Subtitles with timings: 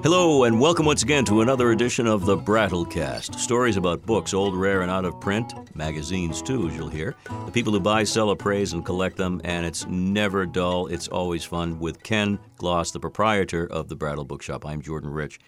[0.00, 3.34] Hello, and welcome once again to another edition of the Brattlecast.
[3.34, 5.52] Stories about books, old, rare, and out of print.
[5.74, 7.16] Magazines, too, as you'll hear.
[7.46, 10.86] The people who buy, sell, appraise, and collect them, and it's never dull.
[10.86, 14.64] It's always fun with Ken Gloss, the proprietor of the Brattle Bookshop.
[14.64, 15.40] I'm Jordan Rich.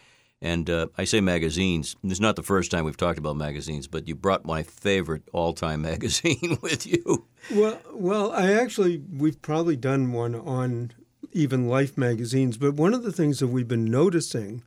[0.43, 1.95] And uh, I say magazines.
[2.03, 5.83] Is not the first time we've talked about magazines, but you brought my favorite all-time
[5.91, 7.29] magazine with you.
[7.53, 10.91] Well, well, I actually we've probably done one on
[11.33, 14.63] even Life magazines, but one of the things that we've been noticing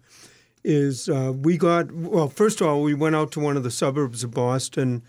[0.63, 2.29] is uh, we got well.
[2.29, 5.03] First of all, we went out to one of the suburbs of Boston,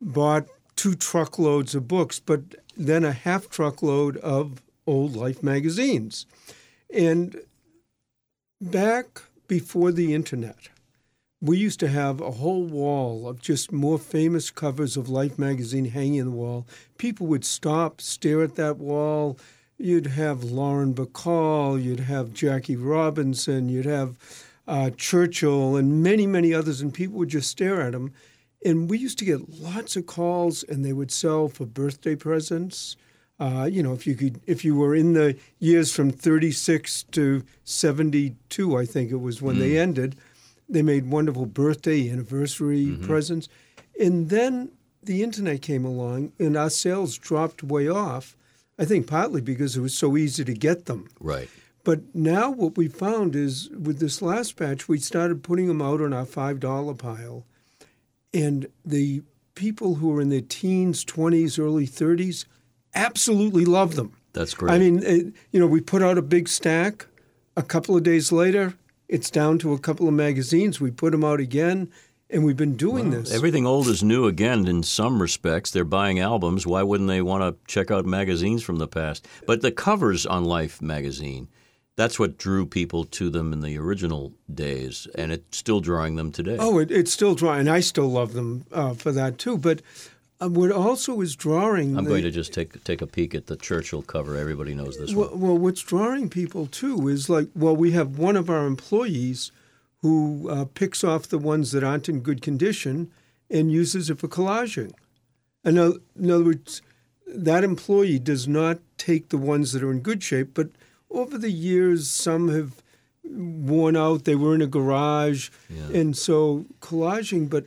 [0.00, 0.46] bought
[0.76, 2.40] two truckloads of books, but
[2.76, 6.26] then a half truckload of old Life magazines,
[6.92, 7.40] and
[8.60, 10.68] back before the internet,
[11.40, 15.84] we used to have a whole wall of just more famous covers of Life magazine
[15.86, 16.66] hanging on the wall.
[16.96, 19.38] People would stop, stare at that wall.
[19.84, 24.16] You'd have Lauren Bacall, you'd have Jackie Robinson, you'd have
[24.66, 28.10] uh, Churchill, and many, many others, and people would just stare at them.
[28.64, 32.96] And we used to get lots of calls, and they would sell for birthday presents.
[33.38, 37.44] Uh, you know, if you could, if you were in the years from 36 to
[37.64, 39.58] 72, I think it was when mm.
[39.58, 40.16] they ended,
[40.66, 43.04] they made wonderful birthday, anniversary mm-hmm.
[43.04, 43.50] presents.
[44.00, 44.70] And then
[45.02, 48.34] the internet came along, and our sales dropped way off.
[48.78, 51.08] I think partly because it was so easy to get them.
[51.20, 51.48] Right.
[51.84, 56.00] But now what we found is with this last batch, we started putting them out
[56.00, 57.44] on our $5 pile.
[58.32, 59.22] And the
[59.54, 62.46] people who are in their teens, 20s, early 30s
[62.94, 64.16] absolutely love them.
[64.32, 64.72] That's great.
[64.72, 67.06] I mean, it, you know, we put out a big stack.
[67.56, 68.74] A couple of days later,
[69.08, 70.80] it's down to a couple of magazines.
[70.80, 71.90] We put them out again,
[72.30, 73.34] and we've been doing well, this.
[73.34, 75.70] Everything old is new again in some respects.
[75.70, 76.66] They're buying albums.
[76.66, 79.26] Why wouldn't they want to check out magazines from the past?
[79.46, 81.48] But the covers on Life magazine,
[81.96, 86.32] that's what drew people to them in the original days, and it's still drawing them
[86.32, 86.56] today.
[86.58, 87.60] Oh, it, it's still drawing.
[87.60, 89.58] And I still love them uh, for that too.
[89.58, 89.80] But
[90.40, 91.96] uh, what also is drawing.
[91.96, 94.36] I'm the, going to just take take a peek at the Churchill cover.
[94.36, 95.40] Everybody knows this well, one.
[95.40, 99.52] Well, what's drawing people too is like, well, we have one of our employees
[100.04, 103.10] who uh, picks off the ones that aren't in good condition
[103.48, 104.92] and uses it for collaging.
[105.64, 106.82] In, in other words,
[107.26, 110.68] that employee does not take the ones that are in good shape, but
[111.08, 112.82] over the years, some have
[113.24, 114.24] worn out.
[114.24, 115.98] They were in a garage, yeah.
[115.98, 117.48] and so collaging.
[117.48, 117.64] But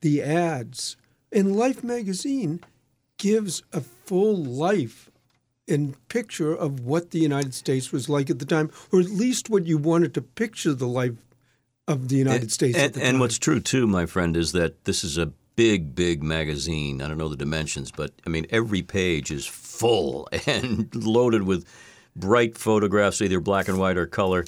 [0.00, 0.96] the ads
[1.30, 2.64] and Life magazine
[3.16, 5.08] gives a full life
[5.68, 9.48] and picture of what the United States was like at the time, or at least
[9.48, 11.14] what you wanted to picture the life
[11.88, 12.78] of the United and, States.
[12.78, 15.26] And, and what's true too, my friend, is that this is a
[15.56, 17.00] big, big magazine.
[17.00, 21.66] I don't know the dimensions, but I mean every page is full and loaded with
[22.14, 24.44] bright photographs, either black and white or color.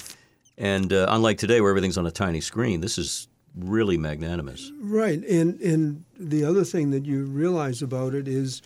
[0.57, 4.71] And uh, unlike today, where everything's on a tiny screen, this is really magnanimous.
[4.81, 8.61] Right, and and the other thing that you realize about it is.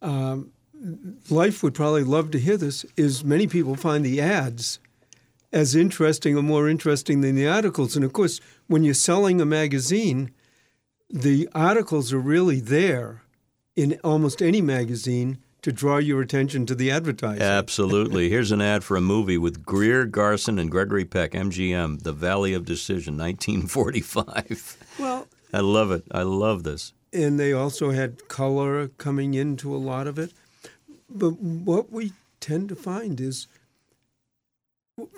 [0.00, 0.52] Um,
[1.30, 2.84] Life would probably love to hear this.
[2.96, 4.80] Is many people find the ads
[5.52, 7.94] as interesting or more interesting than the articles.
[7.94, 10.32] And of course, when you're selling a magazine,
[11.10, 13.22] the articles are really there
[13.76, 17.42] in almost any magazine to draw your attention to the advertising.
[17.42, 18.28] Absolutely.
[18.28, 22.52] Here's an ad for a movie with Greer Garson and Gregory Peck, MGM, The Valley
[22.52, 24.76] of Decision, 1945.
[24.98, 26.04] Well, I love it.
[26.10, 26.92] I love this.
[27.12, 30.32] And they also had color coming into a lot of it.
[31.08, 33.46] But what we tend to find is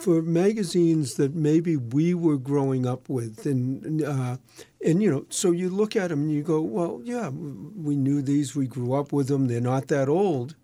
[0.00, 4.36] for magazines that maybe we were growing up with, and uh,
[4.84, 8.22] and you know, so you look at them and you go, well, yeah, we knew
[8.22, 10.54] these, we grew up with them, they're not that old.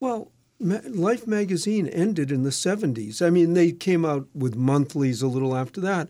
[0.00, 0.30] Well,
[0.62, 3.20] Life magazine ended in the 70s.
[3.20, 6.08] I mean, they came out with monthlies a little after that,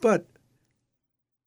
[0.00, 0.26] but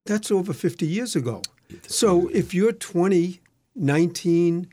[0.06, 1.42] that's over 50 years ago.
[1.88, 3.42] So if you're 20,
[3.76, 4.70] 19,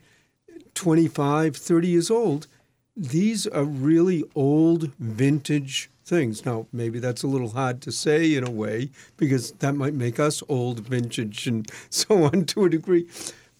[0.73, 2.47] 25, 30 years old,
[2.95, 6.45] these are really old vintage things.
[6.45, 10.19] Now, maybe that's a little hard to say in a way because that might make
[10.19, 13.07] us old vintage and so on to a degree.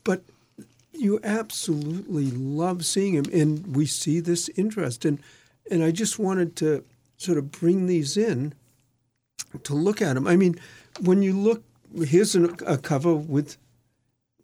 [0.03, 0.23] But
[0.93, 5.03] you absolutely love seeing them, and we see this interest.
[5.03, 5.19] And,
[5.69, 6.85] and I just wanted to
[7.17, 8.53] sort of bring these in
[9.63, 10.27] to look at them.
[10.27, 10.55] I mean,
[11.01, 11.63] when you look,
[12.05, 13.57] here's a cover with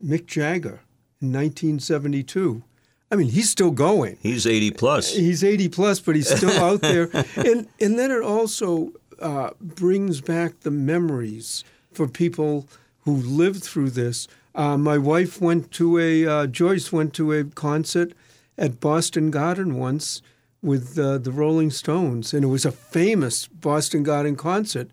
[0.04, 0.82] Mick Jagger
[1.22, 2.64] in 1972.
[3.12, 4.18] I mean, he's still going.
[4.22, 5.14] He's 80 plus.
[5.14, 7.10] He's 80 plus, but he's still out there.
[7.36, 12.68] And, and then it also uh, brings back the memories for people
[13.02, 14.28] who lived through this.
[14.56, 18.14] Uh, my wife went to a, uh, Joyce went to a concert
[18.58, 20.22] at Boston Garden once
[20.62, 24.90] with uh, the Rolling Stones, and it was a famous Boston Garden concert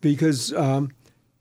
[0.00, 0.92] because um,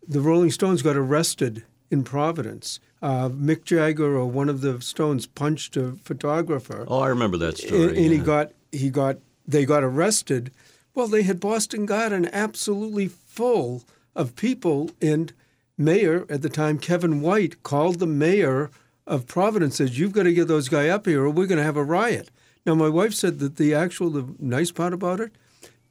[0.07, 2.79] the Rolling Stones got arrested in Providence.
[3.01, 6.85] Uh, Mick Jagger or one of the Stones punched a photographer.
[6.87, 7.83] Oh, I remember that story.
[7.83, 8.11] And, and yeah.
[8.11, 9.17] he got he got
[9.47, 10.51] they got arrested.
[10.95, 13.83] Well, they had Boston Garden absolutely full
[14.15, 15.31] of people, and
[15.77, 18.71] mayor at the time, Kevin White, called the mayor
[19.05, 21.63] of Providence, says, "You've got to get those guys up here, or we're going to
[21.63, 22.31] have a riot."
[22.65, 25.31] Now, my wife said that the actual the nice part about it,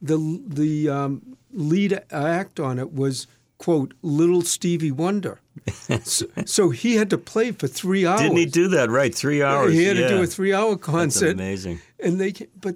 [0.01, 3.27] the the um, lead act on it was
[3.57, 5.39] quote little Stevie Wonder.
[6.03, 8.21] so, so, he had to play for three hours.
[8.21, 9.13] Didn't he do that right?
[9.13, 9.73] Three hours.
[9.73, 10.07] He had yeah.
[10.07, 11.25] to do a three-hour concert.
[11.25, 11.81] That's amazing.
[11.99, 12.75] And they, but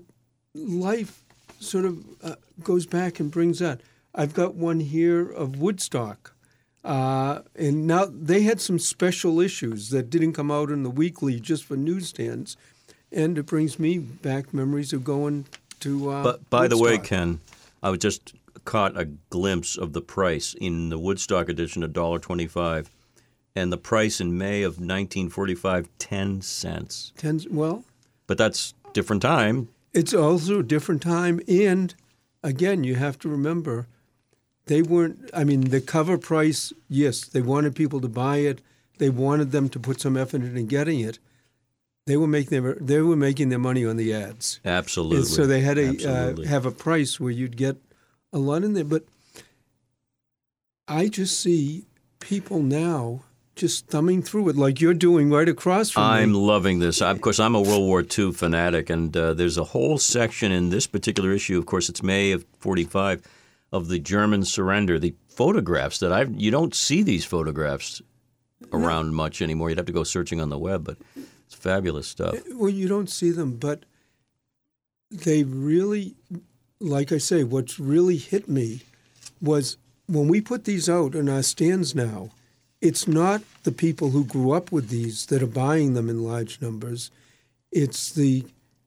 [0.53, 1.23] life
[1.59, 3.81] sort of uh, goes back and brings that.
[4.13, 6.33] I've got one here of Woodstock.
[6.83, 11.39] Uh, and now they had some special issues that didn't come out in the weekly
[11.39, 12.57] just for newsstands.
[13.11, 15.45] And it brings me back memories of going
[15.81, 16.09] to.
[16.09, 17.39] Uh, but by the way, Ken,
[17.83, 18.33] I was just
[18.65, 22.87] caught a glimpse of the price in the Woodstock edition, $1.25.
[23.55, 27.11] And the price in May of 1945, 10 cents.
[27.17, 27.83] Tens, well,
[28.27, 29.67] But that's different time.
[29.93, 31.41] it's also a different time.
[31.49, 31.93] And
[32.43, 33.87] again, you have to remember
[34.67, 38.61] they weren't, I mean, the cover price, yes, they wanted people to buy it,
[38.99, 41.19] they wanted them to put some effort into getting it.
[42.05, 44.59] They were making their, they were making their money on the ads.
[44.63, 45.17] Absolutely.
[45.17, 47.77] And so they had to uh, have a price where you'd get
[48.33, 48.83] a lot in there.
[48.83, 49.03] But
[50.87, 51.85] I just see
[52.19, 53.21] people now
[53.55, 56.09] just thumbing through it like you're doing right across from me.
[56.09, 56.39] I'm me.
[56.39, 57.01] loving this.
[57.01, 60.69] Of course, I'm a World War II fanatic, and uh, there's a whole section in
[60.69, 61.57] this particular issue.
[61.57, 63.21] Of course, it's May of '45
[63.71, 64.99] of the German surrender.
[64.99, 68.01] The photographs that I've you don't see these photographs
[68.71, 69.69] around much anymore.
[69.69, 70.97] You'd have to go searching on the web, but
[71.45, 72.35] it's fabulous stuff.
[72.53, 73.85] Well, you don't see them, but
[75.09, 76.15] they really,
[76.81, 78.81] like I say, what's really hit me
[79.41, 82.31] was when we put these out in our stands now,
[82.81, 86.59] it's not the people who grew up with these that are buying them in large
[86.61, 87.11] numbers.
[87.71, 88.45] It's the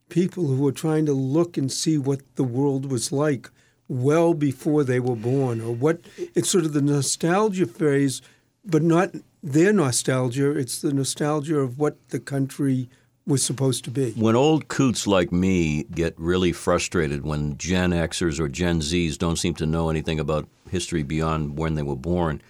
[0.08, 3.48] people who are trying to look and see what the world was like
[3.88, 6.00] well before they were born, or what
[6.34, 8.20] it's sort of the nostalgia phase,
[8.64, 10.50] but not their nostalgia.
[10.50, 12.88] It's the nostalgia of what the country
[13.26, 14.12] was supposed to be.
[14.12, 19.36] When old coots like me get really frustrated when Gen Xers or Gen Zs don't
[19.36, 22.42] seem to know anything about history beyond when they were born,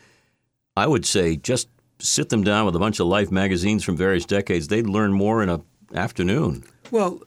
[0.76, 1.68] I would say just
[2.00, 4.68] sit them down with a bunch of Life magazines from various decades.
[4.68, 5.62] They'd learn more in an
[5.94, 6.64] afternoon.
[6.90, 7.22] Well,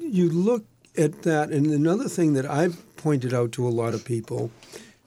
[0.00, 0.64] you look
[0.96, 4.50] at that, and another thing that I've pointed out to a lot of people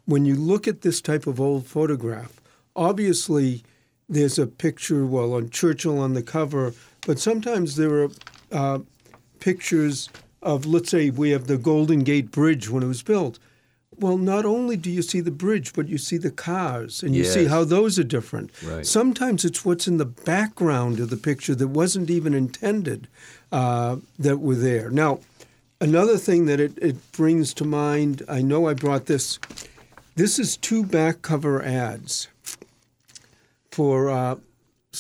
[0.05, 2.41] when you look at this type of old photograph,
[2.75, 3.63] obviously
[4.09, 6.73] there's a picture, well, on Churchill on the cover,
[7.06, 8.09] but sometimes there are
[8.51, 8.80] uh,
[9.39, 10.09] pictures
[10.42, 13.39] of, let's say, we have the Golden Gate Bridge when it was built.
[13.98, 17.24] Well, not only do you see the bridge, but you see the cars and you
[17.24, 18.50] see how those are different.
[18.63, 18.86] Right.
[18.86, 23.07] Sometimes it's what's in the background of the picture that wasn't even intended
[23.51, 24.89] uh, that were there.
[24.89, 25.19] Now,
[25.80, 29.39] another thing that it, it brings to mind, I know I brought this.
[30.15, 32.27] This is two back cover ads
[33.69, 34.36] for uh,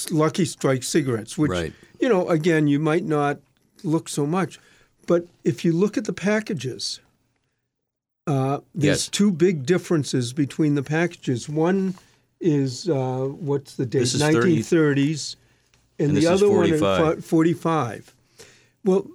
[0.09, 1.73] Lucky Strike cigarettes, which, Right.
[1.99, 3.39] you know, again, you might not
[3.83, 4.59] look so much.
[5.07, 6.99] But if you look at the packages,
[8.27, 9.07] uh, there's Yes.
[9.09, 11.49] two big differences between the packages.
[11.49, 11.95] One
[12.39, 13.99] is uh, what's the date?
[13.99, 15.35] This is 30 1930s,
[15.99, 17.17] and, And the other one 45.
[17.19, 18.15] is 45.
[18.85, 19.07] Well,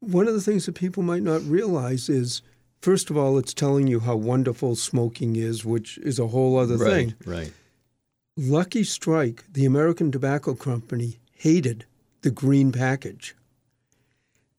[0.00, 2.40] one of the things that people might not realize is,
[2.80, 6.78] first of all, it's telling you how wonderful smoking is, which is a whole other
[6.78, 7.14] thing.
[7.26, 7.52] Right, right.
[8.42, 11.86] Lucky Strike, the American Tobacco Company, hated
[12.22, 13.34] the green package.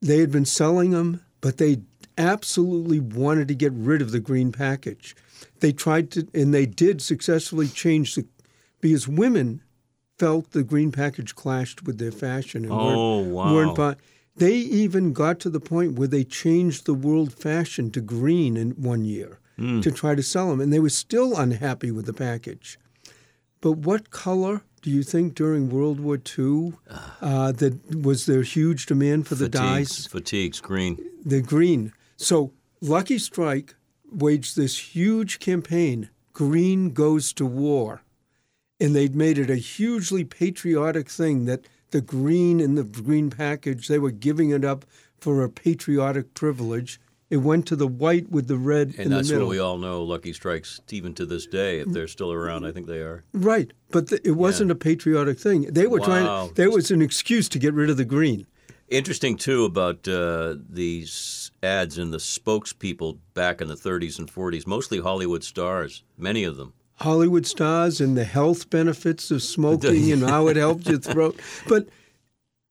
[0.02, 1.78] They had been selling them, but they
[2.18, 5.16] absolutely wanted to get rid of the green package.
[5.60, 8.26] They tried to, and they did successfully change the,
[8.82, 9.62] because women
[10.18, 13.54] felt the green package clashed with their fashion and Oh, weren't, wow.
[13.54, 13.98] weren't
[14.36, 18.72] They even got to the point where they changed the world fashion to green in
[18.72, 19.80] one year Hmm.
[19.80, 22.78] to try to sell them, and they were still unhappy with the package.
[23.60, 26.72] But what color do you think during World War II
[27.20, 30.06] uh, that was there huge demand for the Fatigues, dyes?
[30.06, 30.98] fatigues, green.
[31.24, 31.92] The green.
[32.16, 33.74] So Lucky Strike
[34.10, 36.08] waged this huge campaign.
[36.32, 38.02] Green goes to war,
[38.80, 43.88] and they'd made it a hugely patriotic thing that the green in the green package
[43.88, 44.84] they were giving it up
[45.18, 47.00] for a patriotic privilege.
[47.30, 49.46] It went to the white with the red in And the that's middle.
[49.46, 52.66] what we all know Lucky Strikes, even to this day, if they're still around.
[52.66, 53.22] I think they are.
[53.32, 55.62] Right, but th it wasn't a patriotic thing.
[55.72, 56.06] They were Wow.
[56.06, 56.54] trying.
[56.54, 58.46] There was an excuse to get rid of the green,
[58.88, 64.66] Interesting too about uh, these ads and the spokespeople back in the 30s and 40s,
[64.66, 66.72] mostly Hollywood stars, many of them.
[66.96, 71.38] Hollywood stars and the health benefits of smoking and how it helped your throat.
[71.68, 71.88] But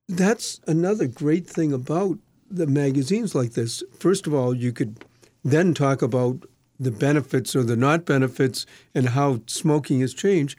[0.09, 2.17] that's another great thing about
[2.49, 3.83] the magazines like this.
[3.97, 5.05] First of all, you could
[5.43, 6.45] then talk about
[6.79, 8.65] the benefits or the not benefits
[8.95, 10.57] and how smoking has changed.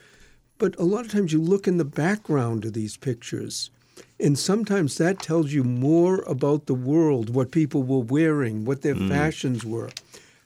[0.58, 3.70] But a lot of times you look in the background of these pictures,
[4.18, 8.94] and sometimes that tells you more about the world, what people were wearing, what their
[8.94, 9.90] fashions were.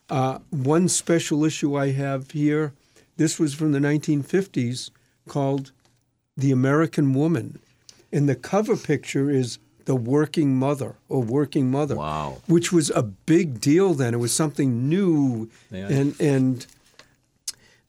[0.09, 2.73] Uh, one special issue I have here,
[3.17, 4.91] this was from the 1950s,
[5.29, 5.73] called
[6.37, 7.59] The American Woman.
[8.13, 11.97] And the cover picture is the working mother or working mother.
[11.97, 12.39] Wow.
[12.47, 14.15] Which was a big deal then.
[14.15, 15.51] It was something new.
[15.71, 15.89] Yeah.
[15.89, 16.67] And and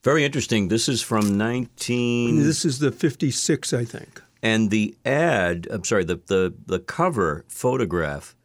[0.04, 0.68] Very interesting.
[0.68, 2.44] This is from 19.
[2.44, 4.22] this is the 56, I think.
[4.44, 8.36] And the ad, I'm sorry, the, the, the cover photograph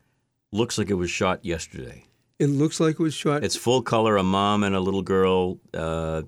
[0.52, 2.07] looks like it was shot yesterday.
[2.38, 3.45] It looks like it was shot.
[3.45, 6.23] It's full color, a mom and a little girl, uh,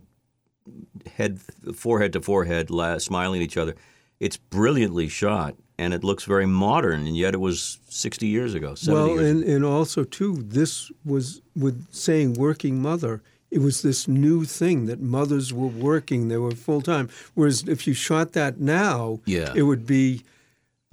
[1.17, 1.41] head,
[1.75, 3.75] forehead to forehead, la- smiling at each other.
[4.23, 8.76] It's brilliantly shot, and it looks very modern, and yet it was 60 years ago,
[8.76, 13.83] 70 well, years and, and also, too, this was with saying working mother, it was
[13.83, 17.09] this new thing that mothers were working, they were full time.
[17.35, 19.52] Whereas if you shot that now, Yeah.
[19.57, 20.23] it would be,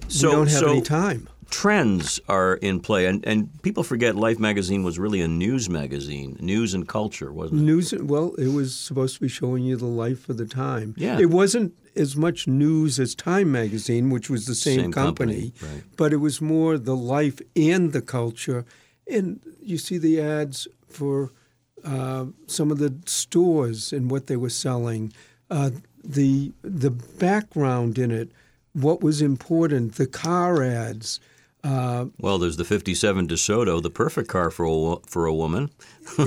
[0.08, 1.28] So- we don't have so- any time.
[1.50, 6.36] trends are in play, and, and people forget Life magazine was really a news magazine,
[6.40, 7.64] news and culture, wasn't it?
[7.64, 10.94] News, well, it was supposed to be showing you the life of the time.
[10.96, 11.18] Yeah.
[11.20, 15.82] It wasn't as much news as Time magazine, which was the same, Same company, right.
[15.96, 18.64] but it was more the life and the culture.
[19.10, 21.32] And you see the ads for
[21.84, 25.12] uh, some of the stores and what they were selling,
[25.50, 25.70] uh,
[26.04, 28.30] the the background in it,
[28.72, 31.20] what was important, the car ads.
[31.62, 35.70] Uh, Well, there's the '57 DeSoto, the perfect car for a for a woman.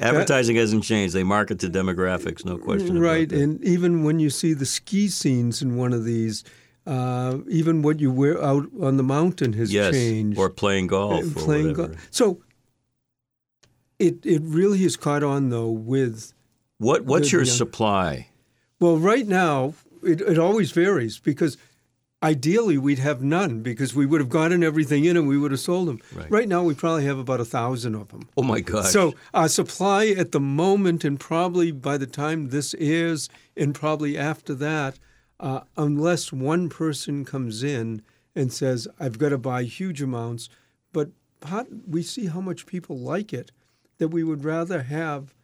[0.00, 2.98] Advertising hasn't changed; they market to demographics, no question.
[2.98, 3.42] right, about that.
[3.42, 6.44] and even when you see the ski scenes in one of these,
[6.86, 10.38] uh, even what you wear out on the mountain has yes, changed.
[10.38, 11.90] or playing golf, Uh, playing golf.
[12.10, 12.42] So
[13.98, 16.32] it it really has caught on though with
[16.78, 18.28] What what's the your young- supply?
[18.80, 19.74] well right now
[20.04, 21.56] it, it always varies because
[22.22, 25.60] ideally we'd have none because we would have gotten everything in and we would have
[25.60, 26.00] sold them.
[26.28, 26.48] Right.
[26.48, 28.28] now we probably have about a thousand of them.
[28.36, 28.90] Oh my gosh!
[28.90, 34.16] So our supply at the moment, and probably by the time this airs, and probably
[34.18, 34.98] after that,
[35.40, 38.02] uh, unless one person comes in
[38.34, 40.48] and says, "I've got to buy huge amounts,"
[40.92, 41.10] but
[41.40, 43.52] part, we see how much people like it,
[43.98, 45.34] that we would rather have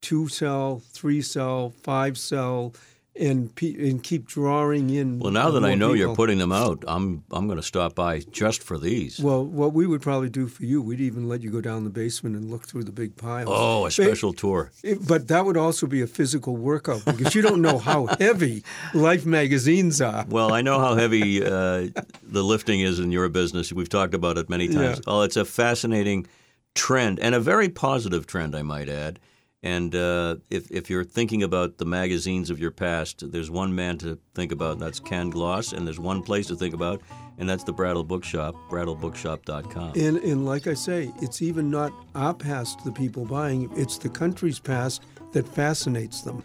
[0.00, 2.74] two sell, three sell, five sell,
[3.16, 5.18] and pe- and keep drawing in.
[5.18, 8.20] well, now that I know you're putting them out, I'm I'm going to stop by
[8.20, 9.18] just for these.
[9.18, 11.90] Well, what we would probably do for you, we'd even let you go down the
[11.90, 13.48] basement and look through the big piles.
[13.52, 14.70] oh, a special tour.
[14.82, 18.62] It- but that would also be a physical workout because you don't know how heavy
[18.94, 20.24] Life magazines are.
[20.28, 21.88] Well, I know how heavy uh,
[22.22, 23.72] the lifting is in your business.
[23.72, 24.98] We've talked about it many times.
[24.98, 25.02] Yeah.
[25.12, 26.26] Oh, it's a fascinating
[26.74, 29.18] trend and a very positive trend, I might add.
[29.62, 33.98] And uh, if, if you're thinking about the magazines of your past, there's one man
[33.98, 37.02] to think about, and that's Ken Gloss, and there's one place to think about,
[37.36, 39.92] and that's the Brattle Bookshop, brattlebookshop.com.
[39.96, 44.08] And, and like I say, it's even not our past, the people buying, it's the
[44.08, 45.02] country's past
[45.32, 46.42] that fascinates them.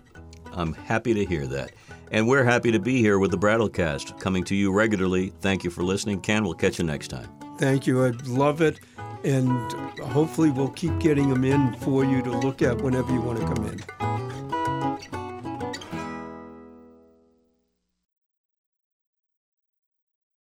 [0.51, 1.71] I'm happy to hear that.
[2.11, 5.33] And we're happy to be here with the Brattlecast, coming to you regularly.
[5.41, 6.21] Thank you for listening.
[6.21, 7.29] Ken, we'll catch you next time.
[7.57, 8.05] Thank you.
[8.05, 8.79] I love it.
[9.25, 9.49] And
[9.99, 13.45] hopefully, we'll keep getting them in for you to look at whenever you want to
[13.45, 14.04] come in.